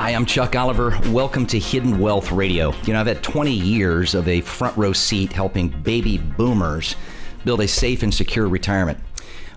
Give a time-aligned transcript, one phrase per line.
[0.00, 0.96] Hi, I'm Chuck Oliver.
[1.06, 2.72] Welcome to Hidden Wealth Radio.
[2.84, 6.94] You know, I've had 20 years of a front row seat helping baby boomers
[7.44, 9.00] build a safe and secure retirement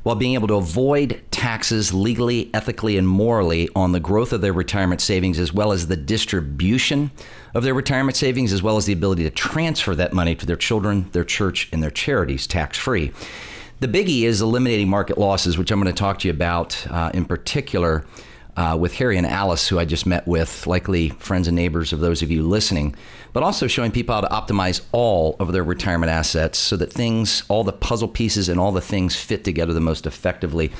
[0.02, 4.52] while being able to avoid taxes legally, ethically, and morally on the growth of their
[4.52, 7.12] retirement savings, as well as the distribution
[7.54, 10.56] of their retirement savings, as well as the ability to transfer that money to their
[10.56, 13.12] children, their church, and their charities tax free.
[13.80, 17.12] The biggie is eliminating market losses, which I'm going to talk to you about uh,
[17.14, 18.06] in particular
[18.58, 22.00] uh, with Harry and Alice, who I just met with, likely friends and neighbors of
[22.00, 22.96] those of you listening,
[23.34, 27.44] but also showing people how to optimize all of their retirement assets so that things,
[27.48, 30.72] all the puzzle pieces, and all the things fit together the most effectively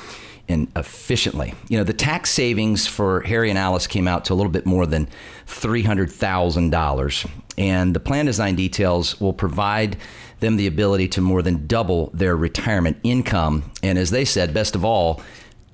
[0.48, 1.54] and efficiently.
[1.68, 4.66] You know, the tax savings for Harry and Alice came out to a little bit
[4.66, 5.08] more than
[5.46, 7.30] $300,000.
[7.58, 9.96] And the plan design details will provide
[10.40, 13.70] them the ability to more than double their retirement income.
[13.82, 15.22] And as they said, best of all,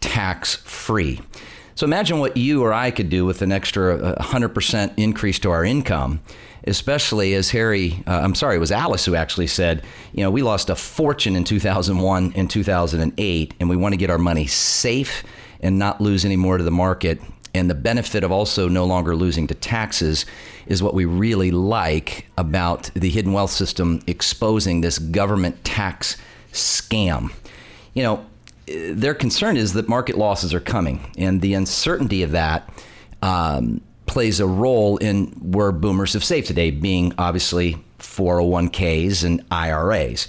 [0.01, 1.21] tax free.
[1.79, 5.53] So imagine what you or I could do with an extra 100% uh, increase to
[5.53, 6.19] our income,
[6.65, 10.43] especially as Harry, uh, I'm sorry, it was Alice who actually said, you know, we
[10.43, 15.23] lost a fortune in 2001 and 2008, and we want to get our money safe
[15.61, 17.21] and not lose any more to the market.
[17.55, 20.27] And the benefit of also no longer losing to taxes
[20.67, 26.17] is what we really like about the hidden wealth system exposing this government tax
[26.53, 27.31] scam.
[27.95, 28.27] You know,
[28.69, 32.69] their concern is that market losses are coming, and the uncertainty of that
[33.23, 40.29] um, plays a role in where boomers have saved today, being obviously 401ks and IRAs.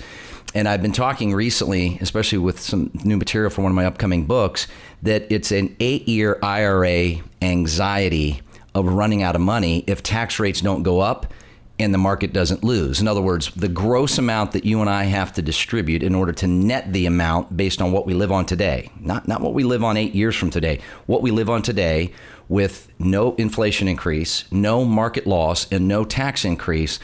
[0.56, 4.26] And I've been talking recently, especially with some new material for one of my upcoming
[4.26, 4.68] books,
[5.04, 8.42] that it's an eight year IRA anxiety
[8.74, 11.32] of running out of money if tax rates don't go up
[11.80, 13.00] and the market doesn't lose.
[13.00, 16.34] In other words, the gross amount that you and I have to distribute in order
[16.34, 19.64] to net the amount based on what we live on today, not, not what we
[19.64, 22.12] live on eight years from today, what we live on today
[22.50, 27.00] with no inflation increase, no market loss, and no tax increase,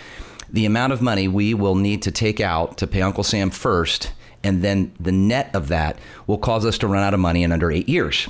[0.50, 4.12] the amount of money we will need to take out to pay Uncle Sam first,
[4.44, 5.98] and then the net of that
[6.28, 8.28] will cause us to run out of money in under eight years.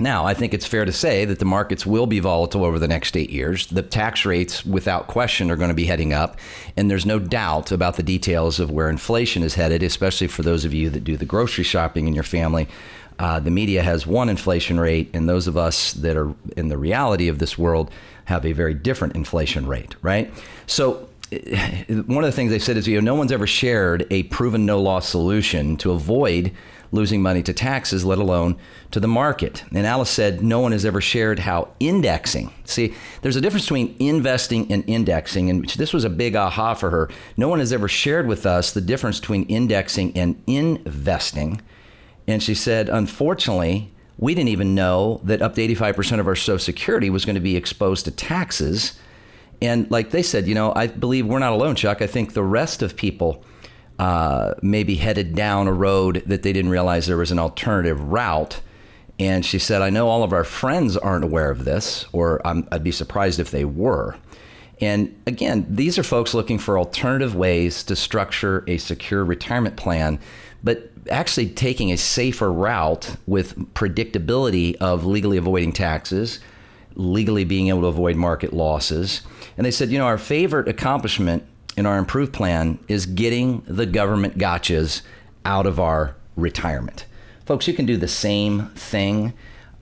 [0.00, 2.86] Now, I think it's fair to say that the markets will be volatile over the
[2.86, 3.66] next eight years.
[3.66, 6.38] The tax rates, without question, are going to be heading up.
[6.76, 10.64] And there's no doubt about the details of where inflation is headed, especially for those
[10.64, 12.68] of you that do the grocery shopping in your family.
[13.18, 16.78] Uh, the media has one inflation rate, and those of us that are in the
[16.78, 17.90] reality of this world
[18.26, 20.32] have a very different inflation rate, right?
[20.66, 21.08] So,
[21.88, 24.66] one of the things they said is, you know, no one's ever shared a proven
[24.66, 26.52] no loss solution to avoid
[26.90, 28.56] losing money to taxes, let alone
[28.90, 29.64] to the market.
[29.74, 32.52] And Alice said no one has ever shared how indexing.
[32.64, 36.90] See, there's a difference between investing and indexing, and this was a big aha for
[36.90, 37.10] her.
[37.36, 41.60] No one has ever shared with us the difference between indexing and investing.
[42.26, 46.58] And she said, unfortunately, we didn't even know that up to 85% of our Social
[46.58, 48.98] Security was going to be exposed to taxes.
[49.60, 52.00] And like they said, you know, I believe we're not alone, Chuck.
[52.00, 53.44] I think the rest of people
[53.98, 58.60] uh, maybe headed down a road that they didn't realize there was an alternative route.
[59.18, 62.52] And she said, I know all of our friends aren't aware of this, or i
[62.52, 64.16] would be surprised if they were.
[64.80, 70.20] And again, these are folks looking for alternative ways to structure a secure retirement plan,
[70.62, 76.38] but actually taking a safer route with predictability of legally avoiding taxes,
[76.98, 79.22] legally being able to avoid market losses.
[79.56, 81.44] And they said, you know, our favorite accomplishment
[81.76, 85.02] in our improved plan is getting the government gotchas
[85.44, 87.06] out of our retirement.
[87.46, 89.32] Folks, you can do the same thing.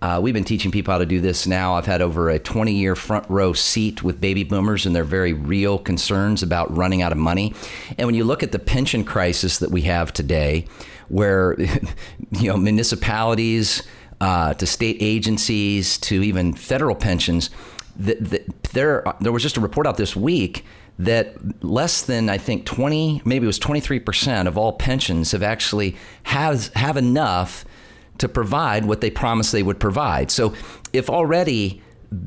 [0.02, 1.74] Uh, we've been teaching people how to do this now.
[1.74, 5.32] I've had over a 20 year front row seat with baby boomers and their very
[5.32, 7.54] real concerns about running out of money.
[7.96, 10.66] And when you look at the pension crisis that we have today,
[11.08, 11.56] where
[12.30, 13.82] you know municipalities
[14.20, 17.50] uh, to state agencies to even federal pensions,
[17.96, 20.64] the, the, there there was just a report out this week
[20.98, 25.96] that less than I think 20, maybe it was 23% of all pensions have actually
[26.24, 27.64] has have enough
[28.18, 30.30] to provide what they promised they would provide.
[30.30, 30.54] So
[30.92, 31.82] if already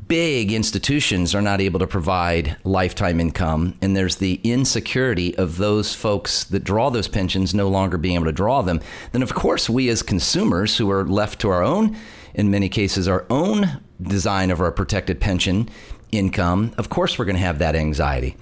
[0.08, 5.94] big institutions are not able to provide lifetime income and there's the insecurity of those
[5.94, 8.80] folks that draw those pensions no longer being able to draw them,
[9.12, 11.96] then of course we as consumers who are left to our own
[12.34, 15.68] in many cases our own design of our protected pension
[16.12, 18.36] income, of course we're going to have that anxiety.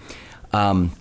[0.52, 0.92] Um,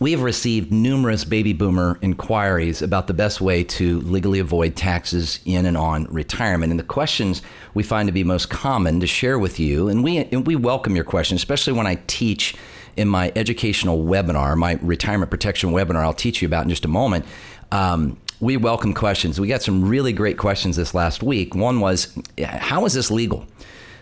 [0.00, 5.40] we have received numerous baby boomer inquiries about the best way to legally avoid taxes
[5.44, 6.70] in and on retirement.
[6.70, 7.42] And the questions
[7.74, 10.94] we find to be most common to share with you, and we, and we welcome
[10.94, 12.54] your questions, especially when I teach
[12.96, 16.88] in my educational webinar, my retirement protection webinar, I'll teach you about in just a
[16.88, 17.24] moment.
[17.72, 19.40] Um, we welcome questions.
[19.40, 21.56] We got some really great questions this last week.
[21.56, 23.46] One was, how is this legal?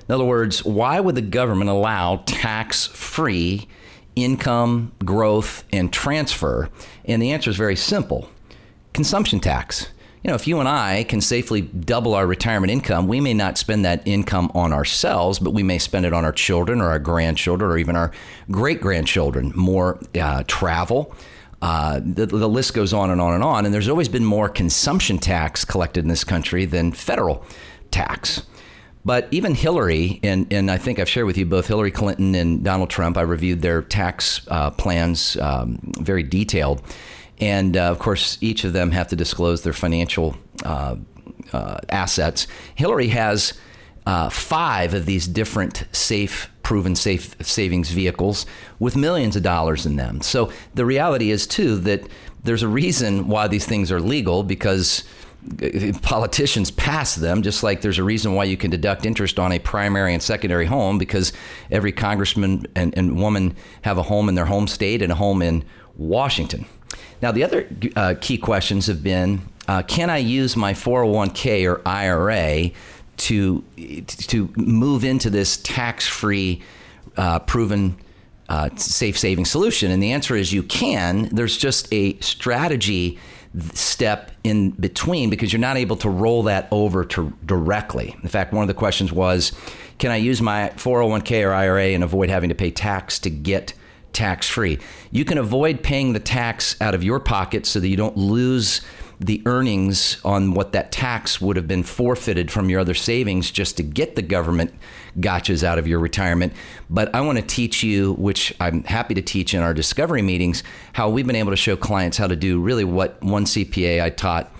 [0.08, 3.66] In other words, why would the government allow tax free
[4.16, 6.68] income, growth, and transfer?
[7.04, 8.28] And the answer is very simple
[8.92, 9.88] consumption tax.
[10.24, 13.58] You know, if you and I can safely double our retirement income, we may not
[13.58, 16.98] spend that income on ourselves, but we may spend it on our children or our
[16.98, 18.10] grandchildren or even our
[18.50, 19.52] great grandchildren.
[19.54, 21.14] More uh, travel.
[21.62, 23.66] Uh, the, the list goes on and on and on.
[23.66, 27.44] And there's always been more consumption tax collected in this country than federal
[27.92, 28.42] tax.
[29.06, 32.64] But even Hillary, and, and I think I've shared with you both Hillary Clinton and
[32.64, 36.82] Donald Trump, I reviewed their tax uh, plans um, very detailed.
[37.38, 40.96] And uh, of course, each of them have to disclose their financial uh,
[41.52, 42.48] uh assets.
[42.74, 43.52] Hillary has
[44.06, 48.44] uh, five of these different safe, proven safe savings vehicles
[48.80, 50.20] with millions of dollars in them.
[50.20, 52.08] So the reality is, too, that
[52.42, 55.04] there's a reason why these things are legal because
[56.02, 59.58] politicians pass them, just like there's a reason why you can deduct interest on a
[59.58, 61.32] primary and secondary home because
[61.70, 65.42] every congressman and, and woman have a home in their home state and a home
[65.42, 65.64] in
[65.96, 66.66] Washington.
[67.22, 71.82] Now, the other uh, key questions have been uh, can I use my 401k or
[71.86, 72.70] IRA
[73.16, 73.64] to,
[74.06, 76.62] to move into this tax free,
[77.16, 77.96] uh, proven
[78.48, 79.90] uh, safe saving solution?
[79.90, 81.28] And the answer is you can.
[81.32, 83.18] There's just a strategy
[83.72, 88.14] step in between because you're not able to roll that over to directly.
[88.22, 89.52] In fact, one of the questions was,
[89.98, 93.72] can I use my 401k or IRA and avoid having to pay tax to get
[94.12, 94.78] tax free?
[95.10, 98.82] You can avoid paying the tax out of your pocket so that you don't lose
[99.18, 103.76] the earnings on what that tax would have been forfeited from your other savings just
[103.78, 104.74] to get the government
[105.20, 106.52] gotchas out of your retirement.
[106.90, 110.62] But I want to teach you, which I'm happy to teach in our discovery meetings,
[110.92, 114.10] how we've been able to show clients how to do really what one CPA I
[114.10, 114.52] taught.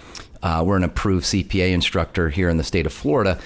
[0.43, 3.39] Uh, we're an approved CPA instructor here in the state of Florida.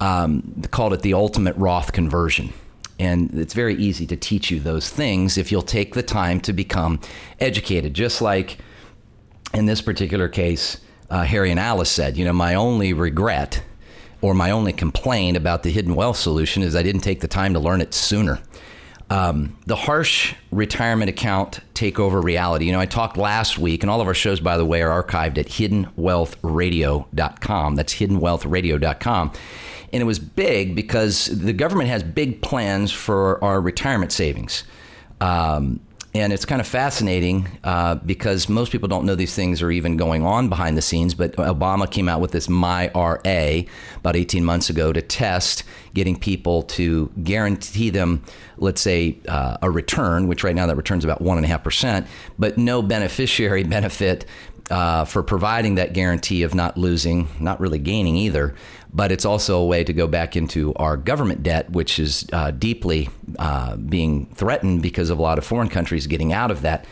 [0.00, 2.52] Um, called it the ultimate Roth conversion.
[3.00, 6.52] And it's very easy to teach you those things if you'll take the time to
[6.52, 7.00] become
[7.40, 7.94] educated.
[7.94, 8.58] Just like
[9.54, 10.78] in this particular case,
[11.10, 13.62] uh, Harry and Alice said, you know, my only regret
[14.20, 17.54] or my only complaint about the hidden wealth solution is I didn't take the time
[17.54, 18.40] to learn it sooner.
[19.10, 22.66] Um, the harsh retirement account takeover reality.
[22.66, 25.02] You know, I talked last week, and all of our shows, by the way, are
[25.02, 27.76] archived at hiddenwealthradio.com.
[27.76, 29.32] That's hiddenwealthradio.com.
[29.90, 34.64] And it was big because the government has big plans for our retirement savings.
[35.22, 35.80] Um,
[36.18, 39.96] and it's kind of fascinating uh, because most people don't know these things are even
[39.96, 41.14] going on behind the scenes.
[41.14, 46.62] But Obama came out with this MyRA about 18 months ago to test getting people
[46.62, 48.22] to guarantee them,
[48.56, 52.06] let's say, uh, a return, which right now that returns about 1.5%,
[52.38, 54.24] but no beneficiary benefit
[54.70, 58.54] uh, for providing that guarantee of not losing, not really gaining either
[58.92, 62.50] but it's also a way to go back into our government debt, which is uh,
[62.50, 63.08] deeply
[63.38, 66.86] uh, being threatened because of a lot of foreign countries getting out of that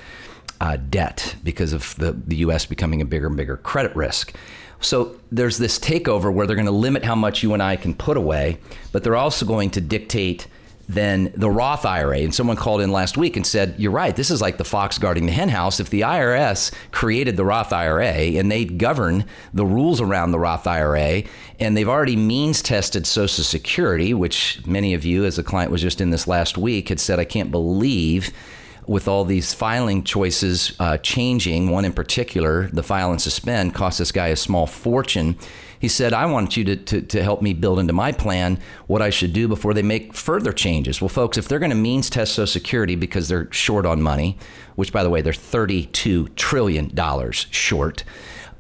[0.61, 2.67] uh, debt because of the, the U.S.
[2.67, 4.35] becoming a bigger and bigger credit risk.
[4.81, 7.95] So there's this takeover where they're going to limit how much you and I can
[7.95, 8.59] put away,
[8.93, 10.47] but they're also going to dictate
[10.89, 12.19] than the Roth IRA.
[12.19, 14.99] And someone called in last week and said, You're right, this is like the fox
[14.99, 15.81] guarding the henhouse.
[15.81, 20.67] If the IRS created the Roth IRA and they govern the rules around the Roth
[20.67, 21.25] IRA,
[21.59, 25.83] and they've already means tested Social Security, which many of you, as a client was
[25.83, 28.31] just in this last week, had said, I can't believe
[28.87, 33.99] with all these filing choices uh, changing, one in particular, the file and suspend, cost
[33.99, 35.37] this guy a small fortune.
[35.79, 39.03] He said, I want you to, to, to, help me build into my plan what
[39.03, 41.01] I should do before they make further changes.
[41.01, 44.39] Well, folks, if they're going to means test Social Security because they're short on money,
[44.77, 46.95] which, by the way, they're $32 trillion
[47.33, 48.05] short,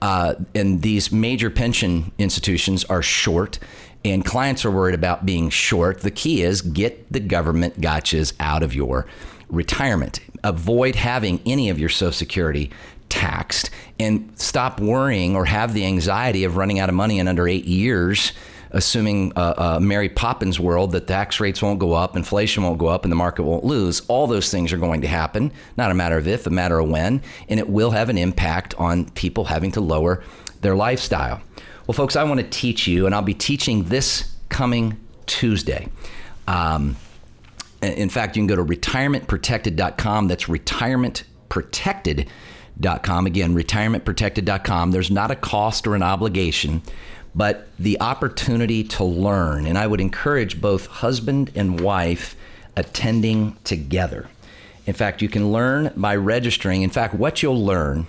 [0.02, 3.58] uh, and these major pension institutions are short,
[4.04, 8.62] and clients are worried about being short, the key is get the government gotchas out
[8.62, 9.06] of your
[9.48, 10.20] retirement.
[10.44, 12.70] Avoid having any of your Social Security
[13.08, 17.48] taxed and stop worrying or have the anxiety of running out of money in under
[17.48, 18.32] eight years,
[18.70, 22.88] assuming a, a Mary Poppins world that tax rates won't go up, inflation won't go
[22.88, 24.00] up, and the market won't lose.
[24.08, 26.88] All those things are going to happen, not a matter of if, a matter of
[26.88, 30.22] when, and it will have an impact on people having to lower
[30.60, 31.40] their lifestyle.
[31.86, 35.88] Well, folks, I want to teach you, and I'll be teaching this coming Tuesday.
[36.48, 36.96] Um,
[37.82, 40.28] In fact, you can go to retirementprotected.com.
[40.28, 40.44] That's
[42.80, 43.26] retirementprotected.com.
[43.26, 44.90] Again, retirementprotected.com.
[44.90, 46.82] There's not a cost or an obligation,
[47.34, 49.66] but the opportunity to learn.
[49.66, 52.36] And I would encourage both husband and wife
[52.76, 54.28] attending together.
[54.86, 56.82] In fact, you can learn by registering.
[56.82, 58.06] In fact, what you'll learn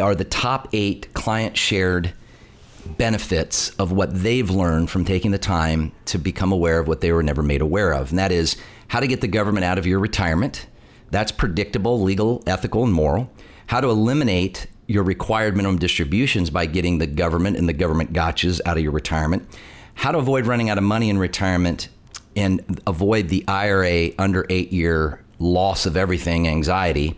[0.00, 2.12] are the top eight client shared
[2.86, 7.12] benefits of what they've learned from taking the time to become aware of what they
[7.12, 8.10] were never made aware of.
[8.10, 8.56] And that is
[8.88, 10.66] how to get the government out of your retirement.
[11.10, 13.30] That's predictable, legal, ethical, and moral.
[13.68, 18.62] How to eliminate your required minimum distributions by getting the government and the government gotchas
[18.64, 19.46] out of your retirement.
[19.92, 21.90] How to avoid running out of money in retirement
[22.34, 27.14] and avoid the IRA under eight year loss of everything anxiety.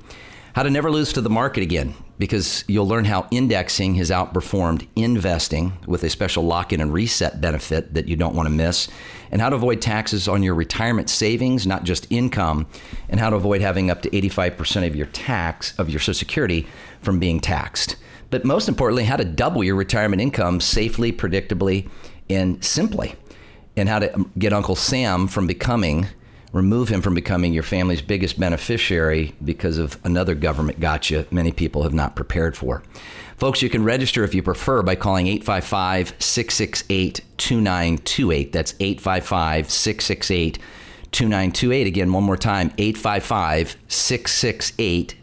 [0.55, 4.87] How to never lose to the market again because you'll learn how indexing has outperformed
[4.95, 8.89] investing with a special lock in and reset benefit that you don't want to miss,
[9.31, 12.67] and how to avoid taxes on your retirement savings, not just income,
[13.09, 16.67] and how to avoid having up to 85% of your tax of your Social Security
[17.01, 17.97] from being taxed.
[18.29, 21.89] But most importantly, how to double your retirement income safely, predictably,
[22.29, 23.15] and simply,
[23.79, 26.07] and how to get Uncle Sam from becoming
[26.53, 31.83] remove him from becoming your family's biggest beneficiary because of another government gotcha many people
[31.83, 32.83] have not prepared for.
[33.37, 38.53] Folks, you can register if you prefer by calling 855 668 2928.
[38.53, 40.59] That's 855 668
[41.11, 41.87] 2928.
[41.87, 45.15] Again, one more time 855 668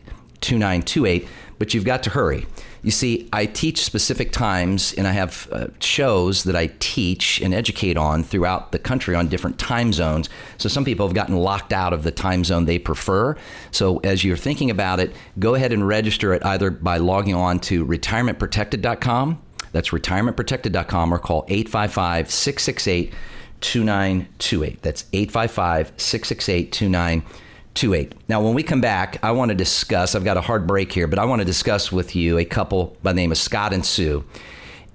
[0.42, 1.28] 2928.
[1.60, 2.48] But you've got to hurry.
[2.88, 7.54] You see, I teach specific times and I have uh, shows that I teach and
[7.54, 10.30] educate on throughout the country on different time zones.
[10.58, 13.36] So some people have gotten locked out of the time zone they prefer.
[13.72, 17.60] So as you're thinking about it, go ahead and register it either by logging on
[17.68, 19.42] to retirementprotected.com.
[19.74, 23.14] That's retirementprotected.com or call 855 668
[23.60, 24.82] 2928.
[24.82, 27.47] That's 855 668 2928.
[27.78, 28.14] 28.
[28.28, 31.08] Now, when we come back, I want to discuss, I've got a hard break here,
[31.08, 33.86] but I want to discuss with you a couple by the name of Scott and
[33.86, 34.26] Sue.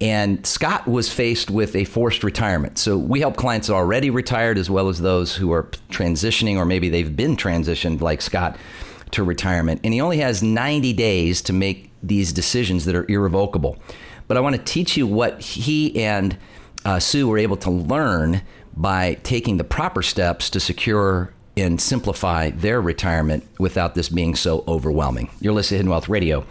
[0.01, 2.77] And Scott was faced with a forced retirement.
[2.79, 6.89] So we help clients already retired as well as those who are transitioning or maybe
[6.89, 8.57] they've been transitioned, like Scott,
[9.12, 9.81] to retirement.
[9.85, 13.79] And he only has 90 days to make these decisions that are irrevocable.
[14.27, 16.37] But I want to teach you what he and
[16.85, 18.43] uh, Sue were able to learn
[18.77, 24.64] by taking the proper steps to secure and simplify their retirement without this being so
[24.66, 25.30] overwhelming.
[25.40, 26.47] You're listening to Hidden Wealth Radio.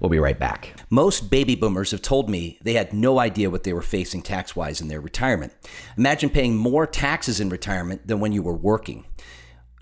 [0.00, 0.74] We'll be right back.
[0.90, 4.54] Most baby boomers have told me they had no idea what they were facing tax
[4.54, 5.54] wise in their retirement.
[5.96, 9.06] Imagine paying more taxes in retirement than when you were working.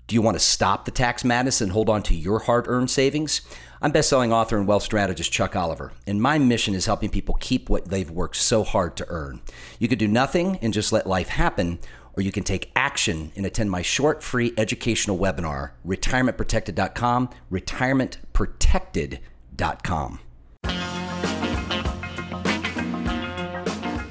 [0.07, 2.91] Do you want to stop the tax madness and hold on to your hard earned
[2.91, 3.41] savings?
[3.81, 7.69] I'm best-selling author and wealth strategist Chuck Oliver, and my mission is helping people keep
[7.69, 9.41] what they've worked so hard to earn.
[9.79, 11.79] You could do nothing and just let life happen,
[12.17, 20.19] or you can take action and attend my short free educational webinar, retirementprotected.com, retirementprotected.com.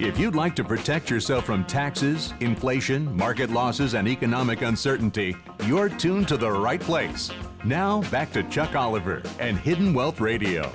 [0.01, 5.89] If you'd like to protect yourself from taxes, inflation, market losses, and economic uncertainty, you're
[5.89, 7.31] tuned to the right place.
[7.65, 10.71] Now, back to Chuck Oliver and Hidden Wealth Radio.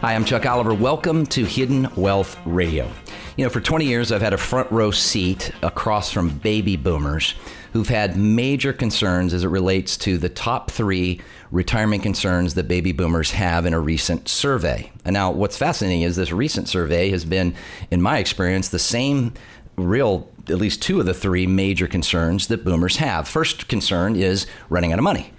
[0.00, 0.74] Hi, I'm Chuck Oliver.
[0.74, 2.90] Welcome to Hidden Wealth Radio.
[3.36, 7.34] You know, for 20 years, I've had a front row seat across from baby boomers
[7.72, 11.20] who've had major concerns as it relates to the top three
[11.52, 14.90] retirement concerns that baby boomers have in a recent survey.
[15.04, 17.54] And now, what's fascinating is this recent survey has been,
[17.90, 19.34] in my experience, the same
[19.76, 23.28] real, at least two of the three major concerns that boomers have.
[23.28, 25.32] First concern is running out of money.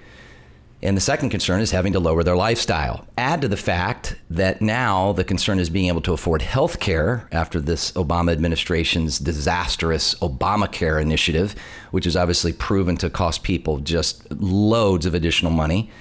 [0.83, 3.05] And the second concern is having to lower their lifestyle.
[3.15, 7.27] Add to the fact that now the concern is being able to afford health care
[7.31, 11.53] after this Obama administration's disastrous Obamacare initiative,
[11.91, 15.91] which is obviously proven to cost people just loads of additional money.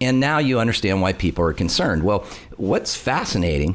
[0.00, 2.04] And now you understand why people are concerned.
[2.04, 2.24] Well,
[2.56, 3.74] what's fascinating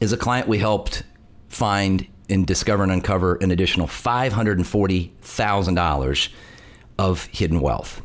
[0.00, 1.02] is a client we helped
[1.48, 6.28] find and discover and uncover an additional $540,000
[6.98, 8.00] of hidden wealth.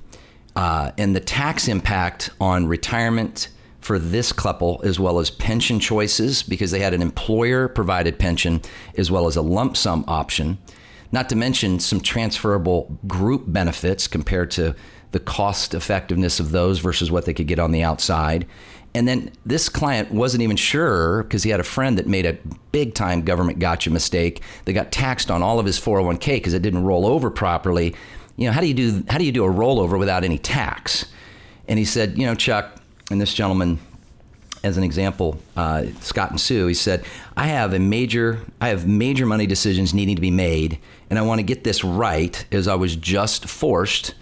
[0.55, 3.50] Uh, and the tax impact on retirement
[3.81, 8.62] for this couple, as well as pension choices, because they had an employer provided pension
[8.97, 10.57] as well as a lump sum option,
[11.12, 14.75] not to mention some transferable group benefits compared to
[15.12, 18.47] the cost effectiveness of those versus what they could get on the outside.
[18.95, 22.38] And then this client wasn't even sure because he had a friend that made a
[22.71, 24.41] big time government gotcha mistake.
[24.63, 27.93] They got taxed on all of his 401k because it didn't roll over properly
[28.38, 31.06] you know, how do you do how do you do a rollover without any tax?
[31.68, 33.80] And he said, you know, Chuck, and this gentleman,
[34.63, 37.06] as an example, uh, Scott and Sue, he said,
[37.38, 41.22] I have a major I have major money decisions needing to be made, and I
[41.22, 44.15] want to get this right, as I was just forced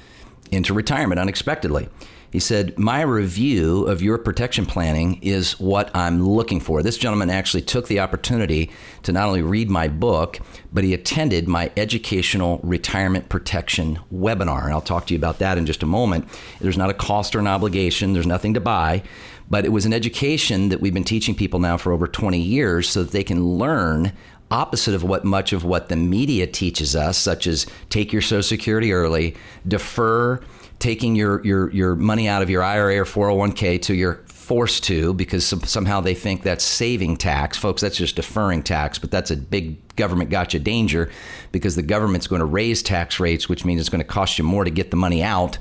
[0.51, 1.89] into retirement unexpectedly.
[2.33, 6.81] He said, My review of your protection planning is what I'm looking for.
[6.81, 8.71] This gentleman actually took the opportunity
[9.03, 10.39] to not only read my book,
[10.73, 14.63] but he attended my educational retirement protection webinar.
[14.63, 16.27] And I'll talk to you about that in just a moment.
[16.59, 19.03] There's not a cost or an obligation, there's nothing to buy,
[19.47, 22.89] but it was an education that we've been teaching people now for over 20 years
[22.89, 24.11] so that they can learn
[24.49, 28.41] opposite of what much of what the media teaches us, such as take your Social
[28.41, 29.35] Security early,
[29.67, 30.41] defer
[30.79, 35.13] taking your, your, your money out of your IRA or 401k to you're forced to
[35.13, 37.57] because somehow they think that's saving tax.
[37.57, 41.09] Folks, that's just deferring tax, but that's a big government gotcha danger
[41.53, 44.43] because the government's going to raise tax rates, which means it's going to cost you
[44.43, 45.57] more to get the money out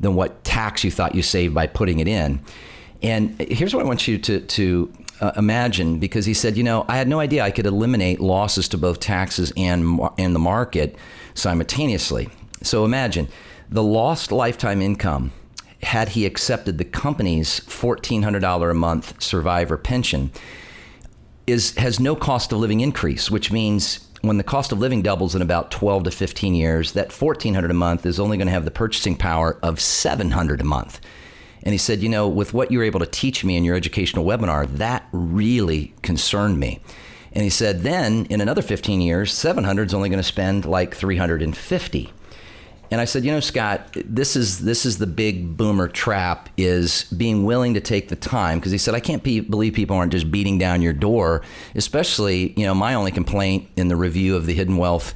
[0.00, 2.40] than what tax you thought you saved by putting it in.
[3.02, 6.84] And here's what I want you to, to uh, imagine because he said, you know,
[6.88, 10.96] I had no idea I could eliminate losses to both taxes and, and the market
[11.34, 12.28] simultaneously.
[12.62, 13.28] So imagine
[13.68, 15.32] the lost lifetime income,
[15.82, 20.30] had he accepted the company's $1,400 a month survivor pension,
[21.46, 25.34] is, has no cost of living increase, which means when the cost of living doubles
[25.34, 28.64] in about 12 to 15 years, that 1400 a month is only going to have
[28.64, 31.00] the purchasing power of 700 a month.
[31.62, 33.76] And he said, you know, with what you were able to teach me in your
[33.76, 36.80] educational webinar, that really concerned me.
[37.32, 40.94] And he said, then in another 15 years, 700 is only going to spend like
[40.94, 42.12] 350.
[42.96, 47.04] And I said, you know, Scott, this is this is the big boomer trap is
[47.12, 50.12] being willing to take the time because he said I can't be, believe people aren't
[50.12, 51.42] just beating down your door.
[51.74, 55.12] Especially, you know, my only complaint in the review of the hidden wealth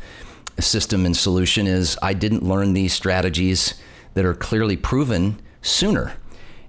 [0.59, 3.81] system and solution is I didn't learn these strategies
[4.13, 6.13] that are clearly proven sooner.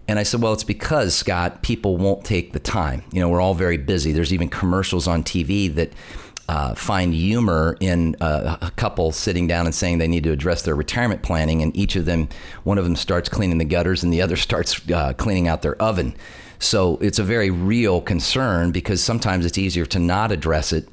[0.07, 3.03] And I said, well, it's because Scott, people won't take the time.
[3.11, 4.13] You know, we're all very busy.
[4.13, 5.91] There's even commercials on TV that
[6.51, 10.63] uh, find humor in uh, a couple sitting down and saying they need to address
[10.63, 12.27] their retirement planning, and each of them,
[12.65, 15.81] one of them starts cleaning the gutters, and the other starts uh, cleaning out their
[15.81, 16.13] oven.
[16.59, 20.89] So it's a very real concern because sometimes it's easier to not address it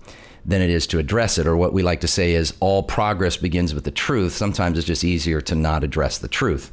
[0.47, 1.47] than it is to address it.
[1.49, 4.35] Or what we like to say is all progress begins with the truth.
[4.35, 6.71] Sometimes it's just easier to not address the truth.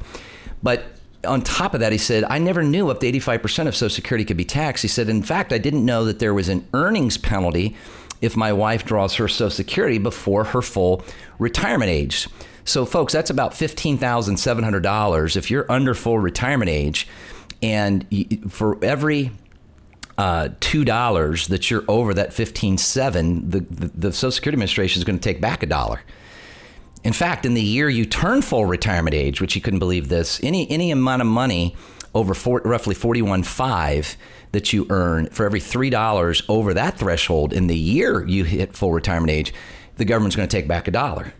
[0.62, 0.84] But
[1.24, 4.24] on top of that, he said, I never knew up to 85% of Social Security
[4.24, 4.82] could be taxed.
[4.82, 7.76] He said, in fact, I didn't know that there was an earnings penalty
[8.20, 11.04] if my wife draws her Social Security before her full
[11.38, 12.28] retirement age.
[12.64, 17.06] So, folks, that's about $15,700 if you're under full retirement age.
[17.62, 18.06] And
[18.50, 19.30] for every
[20.18, 25.00] uh, two dollars that you're over that fifteen seven, the, the, the Social Security Administration
[25.00, 26.00] is going to take back a dollar.
[27.04, 30.40] In fact, in the year you turn full retirement age, which you couldn't believe this,
[30.42, 31.76] any any amount of money
[32.16, 34.16] over four, roughly forty one five
[34.56, 38.90] that you earn for every $3 over that threshold in the year you hit full
[38.90, 39.52] retirement age,
[39.96, 41.34] the government's going to take back a dollar.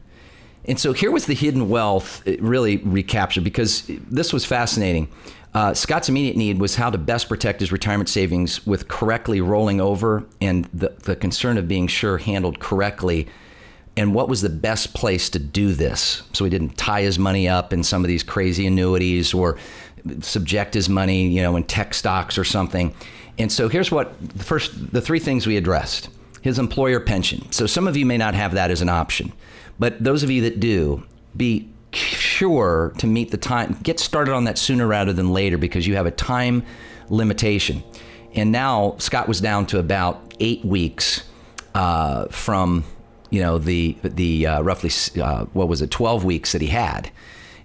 [0.67, 5.09] And so here was the hidden wealth really recaptured because this was fascinating.
[5.55, 9.81] Uh, Scott's immediate need was how to best protect his retirement savings with correctly rolling
[9.81, 13.27] over and the, the concern of being sure handled correctly.
[13.97, 16.23] And what was the best place to do this?
[16.35, 19.57] So he didn't tie his money up in some of these crazy annuities or
[20.21, 22.95] subject his money, you know, in tech stocks or something.
[23.38, 26.09] And so here's what the first the three things we addressed.
[26.42, 27.51] His employer pension.
[27.51, 29.33] So some of you may not have that as an option,
[29.81, 31.03] but those of you that do,
[31.37, 35.87] be sure to meet the time get started on that sooner rather than later because
[35.87, 36.64] you have a time
[37.09, 37.83] limitation.
[38.35, 41.25] And now Scott was down to about 8 weeks
[41.75, 42.85] uh, from
[43.31, 44.90] you know the the uh, roughly
[45.21, 47.11] uh, what was it 12 weeks that he had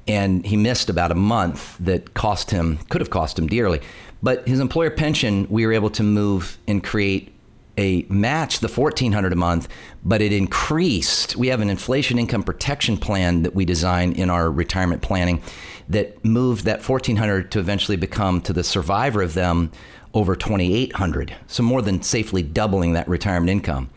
[0.08, 3.82] and he missed about a month that cost him could have cost him dearly.
[4.24, 7.34] But his employer pension we were able to move and create
[7.78, 9.68] a match the 1400 a month
[10.04, 11.36] but it increased.
[11.36, 15.42] We have an inflation income protection plan that we design in our retirement planning
[15.90, 19.72] that moved that 1400 to eventually become to the survivor of them
[20.14, 23.90] over 2800 so more than safely doubling that retirement income.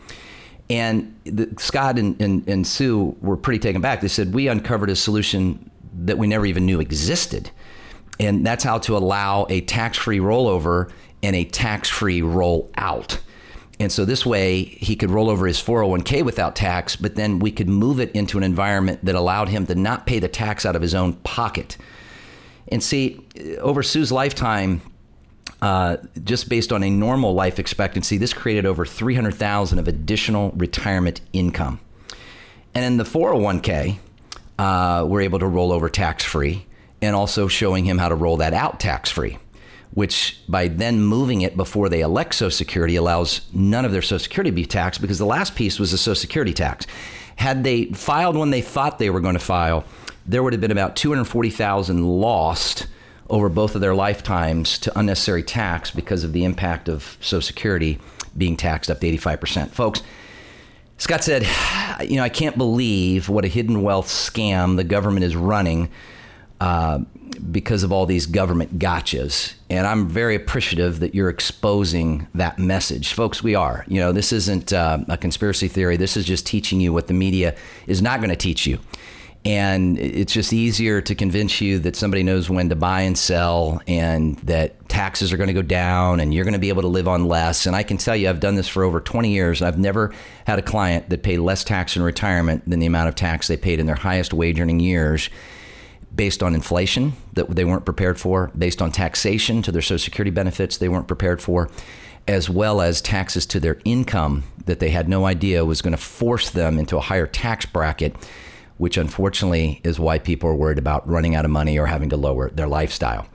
[0.70, 4.00] And the, Scott and, and, and Sue were pretty taken back.
[4.00, 7.50] They said, We uncovered a solution that we never even knew existed.
[8.20, 10.90] And that's how to allow a tax free rollover
[11.22, 13.18] and a tax free roll out.
[13.80, 17.50] And so this way he could roll over his 401k without tax, but then we
[17.50, 20.76] could move it into an environment that allowed him to not pay the tax out
[20.76, 21.76] of his own pocket.
[22.68, 23.20] And see,
[23.58, 24.80] over Sue's lifetime,
[25.60, 31.20] uh, just based on a normal life expectancy, this created over 300,000 of additional retirement
[31.32, 31.80] income.
[32.74, 33.98] And in the 401k,
[34.58, 36.66] uh, we're able to roll over tax free
[37.02, 39.38] and also showing him how to roll that out tax free,
[39.92, 44.20] which by then moving it before they elect Social Security allows none of their Social
[44.20, 46.86] Security to be taxed because the last piece was the Social Security tax.
[47.36, 49.84] Had they filed when they thought they were going to file,
[50.26, 52.86] there would have been about 240,000 lost
[53.28, 57.98] over both of their lifetimes to unnecessary tax because of the impact of Social Security
[58.36, 59.70] being taxed up to 85%.
[59.70, 60.02] Folks,
[60.98, 61.46] Scott said,
[62.08, 65.90] You know, I can't believe what a hidden wealth scam the government is running
[66.60, 66.98] uh,
[67.50, 69.54] because of all these government gotchas.
[69.68, 73.12] And I'm very appreciative that you're exposing that message.
[73.12, 73.84] Folks, we are.
[73.88, 77.14] You know, this isn't uh, a conspiracy theory, this is just teaching you what the
[77.14, 78.78] media is not going to teach you.
[79.46, 83.82] And it's just easier to convince you that somebody knows when to buy and sell
[83.86, 86.88] and that taxes are going to go down and you're going to be able to
[86.88, 87.66] live on less.
[87.66, 89.60] And I can tell you, I've done this for over 20 years.
[89.60, 90.14] and I've never
[90.46, 93.58] had a client that paid less tax in retirement than the amount of tax they
[93.58, 95.28] paid in their highest wage earning years
[96.14, 100.30] based on inflation that they weren't prepared for, based on taxation to their Social Security
[100.30, 101.68] benefits they weren't prepared for,
[102.26, 106.00] as well as taxes to their income that they had no idea was going to
[106.00, 108.16] force them into a higher tax bracket
[108.78, 112.16] which unfortunately is why people are worried about running out of money or having to
[112.16, 113.26] lower their lifestyle.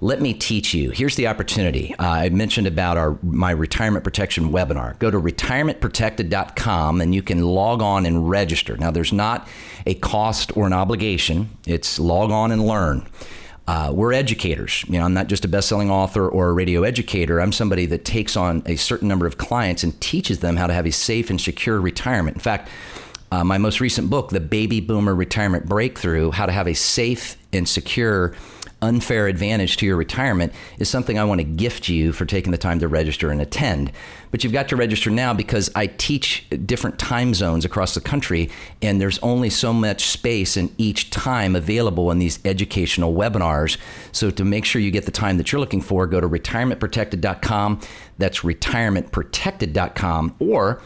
[0.00, 0.90] Let me teach you.
[0.90, 1.94] Here's the opportunity.
[1.98, 4.98] Uh, I mentioned about our my retirement protection webinar.
[4.98, 8.76] Go to retirementprotected.com and you can log on and register.
[8.76, 9.48] Now, there's not
[9.86, 11.48] a cost or an obligation.
[11.66, 13.06] It's log on and learn.
[13.66, 14.84] Uh, we're educators.
[14.88, 17.40] You know, I'm not just a best-selling author or a radio educator.
[17.40, 20.74] I'm somebody that takes on a certain number of clients and teaches them how to
[20.74, 22.36] have a safe and secure retirement.
[22.36, 22.68] In fact,
[23.34, 27.36] uh, my most recent book, The Baby Boomer Retirement Breakthrough How to Have a Safe
[27.52, 28.32] and Secure
[28.80, 32.58] Unfair Advantage to Your Retirement, is something I want to gift you for taking the
[32.58, 33.90] time to register and attend.
[34.30, 38.50] But you've got to register now because I teach different time zones across the country,
[38.80, 43.78] and there's only so much space in each time available in these educational webinars.
[44.12, 47.80] So to make sure you get the time that you're looking for, go to retirementprotected.com.
[48.16, 50.36] That's retirementprotected.com.
[50.38, 50.80] Or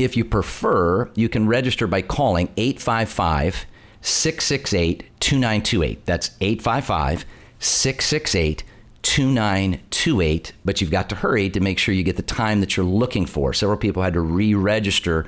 [0.00, 3.66] if you prefer, you can register by calling 855
[4.00, 6.06] 668 2928.
[6.06, 7.24] That's 855
[7.58, 8.64] 668
[9.02, 10.52] 2928.
[10.64, 13.26] But you've got to hurry to make sure you get the time that you're looking
[13.26, 13.52] for.
[13.52, 15.26] Several people had to re register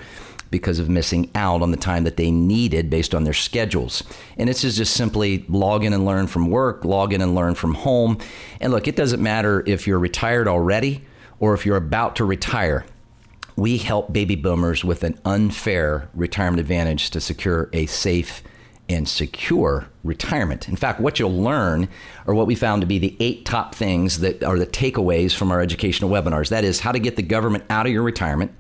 [0.51, 4.03] because of missing out on the time that they needed based on their schedules.
[4.37, 7.55] And this is just simply log in and learn from work, log in and learn
[7.55, 8.19] from home.
[8.61, 11.05] And look, it doesn't matter if you're retired already
[11.41, 12.85] or if you're about to retire
[13.57, 18.43] we help baby boomers with an unfair retirement advantage to secure a safe
[18.89, 20.69] and secure retirement.
[20.69, 21.89] In fact, what you'll learn
[22.27, 25.51] are what we found to be the eight top things that are the takeaways from
[25.51, 26.49] our educational webinars.
[26.49, 28.53] That is, how to get the government out of your retirement,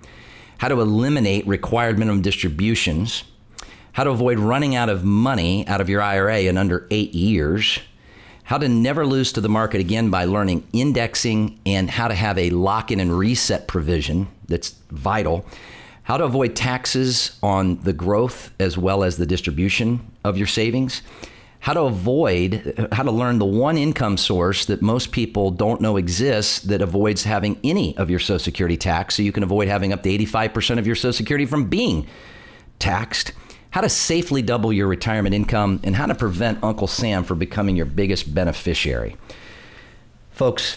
[0.59, 3.25] how to eliminate required minimum distributions,
[3.93, 7.81] how to avoid running out of money out of your IRA in under eight years
[8.45, 12.37] how to never lose to the market again by learning indexing and how to have
[12.37, 15.45] a lock in and reset provision that's vital,
[16.05, 21.03] how to avoid taxes on the growth as well as the distribution of your savings,
[21.61, 25.97] how to avoid, how to learn the one income source that most people don't know
[25.97, 29.93] exists that avoids having any of your Social Security tax, so you can avoid having
[29.93, 32.07] up to 85% of your Social Security from being
[32.79, 33.33] taxed
[33.73, 37.75] how to safely double your retirement income, and how to prevent Uncle Sam from becoming
[37.75, 39.17] your biggest beneficiary.
[40.31, 40.77] Folks,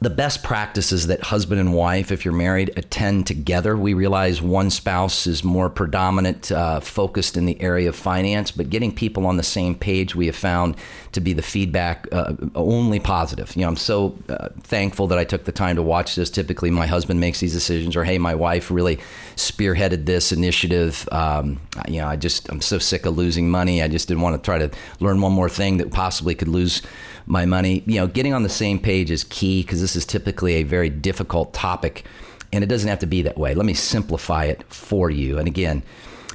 [0.00, 3.76] the best practices that husband and wife, if you're married, attend together.
[3.76, 8.70] We realize one spouse is more predominant, uh, focused in the area of finance, but
[8.70, 10.76] getting people on the same page we have found
[11.12, 13.54] to be the feedback uh, only positive.
[13.56, 16.30] You know, I'm so uh, thankful that I took the time to watch this.
[16.30, 18.98] Typically, my husband makes these decisions, or hey, my wife really
[19.36, 21.08] spearheaded this initiative.
[21.12, 23.82] Um, you know, I just I'm so sick of losing money.
[23.82, 26.82] I just didn't want to try to learn one more thing that possibly could lose
[27.26, 27.82] my money.
[27.86, 30.90] You know, getting on the same page is key because this is typically a very
[30.90, 32.04] difficult topic,
[32.52, 33.54] and it doesn't have to be that way.
[33.54, 35.38] Let me simplify it for you.
[35.38, 35.82] And again,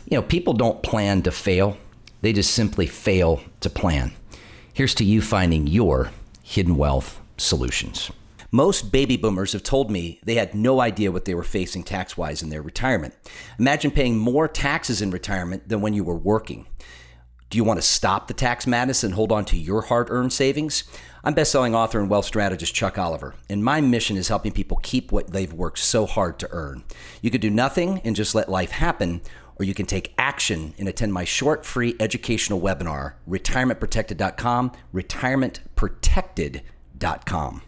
[0.06, 1.78] you know, people don't plan to fail;
[2.22, 4.14] they just simply fail to plan.
[4.74, 6.12] Here's to you finding your
[6.44, 8.12] hidden wealth solutions.
[8.52, 12.18] Most baby boomers have told me they had no idea what they were facing tax
[12.18, 13.14] wise in their retirement.
[13.60, 16.66] Imagine paying more taxes in retirement than when you were working.
[17.50, 20.32] Do you want to stop the tax madness and hold on to your hard earned
[20.32, 20.84] savings?
[21.24, 25.12] I'm best-selling author and wealth strategist Chuck Oliver, and my mission is helping people keep
[25.12, 26.84] what they've worked so hard to earn.
[27.24, 29.22] You could do nothing and just let life happen,
[29.58, 37.62] or you can take action and attend my short free educational webinar, retirementprotected.com, retirementprotected.com.